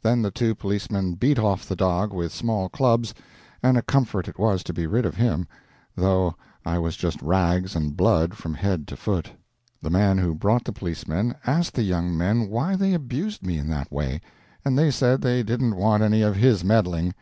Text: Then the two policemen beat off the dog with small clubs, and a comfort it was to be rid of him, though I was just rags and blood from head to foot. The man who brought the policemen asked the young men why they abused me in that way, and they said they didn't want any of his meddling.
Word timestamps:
Then 0.00 0.22
the 0.22 0.30
two 0.30 0.54
policemen 0.54 1.16
beat 1.16 1.38
off 1.38 1.68
the 1.68 1.76
dog 1.76 2.10
with 2.10 2.32
small 2.32 2.70
clubs, 2.70 3.12
and 3.62 3.76
a 3.76 3.82
comfort 3.82 4.26
it 4.26 4.38
was 4.38 4.62
to 4.62 4.72
be 4.72 4.86
rid 4.86 5.04
of 5.04 5.16
him, 5.16 5.46
though 5.94 6.34
I 6.64 6.78
was 6.78 6.96
just 6.96 7.20
rags 7.20 7.76
and 7.76 7.94
blood 7.94 8.36
from 8.38 8.54
head 8.54 8.88
to 8.88 8.96
foot. 8.96 9.32
The 9.82 9.90
man 9.90 10.16
who 10.16 10.34
brought 10.34 10.64
the 10.64 10.72
policemen 10.72 11.34
asked 11.46 11.74
the 11.74 11.82
young 11.82 12.16
men 12.16 12.48
why 12.48 12.74
they 12.74 12.94
abused 12.94 13.44
me 13.44 13.58
in 13.58 13.68
that 13.68 13.92
way, 13.92 14.22
and 14.64 14.78
they 14.78 14.90
said 14.90 15.20
they 15.20 15.42
didn't 15.42 15.76
want 15.76 16.02
any 16.02 16.22
of 16.22 16.36
his 16.36 16.64
meddling. 16.64 17.12